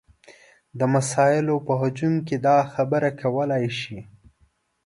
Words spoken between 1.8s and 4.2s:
هجوم کې دا خبره کولی شي.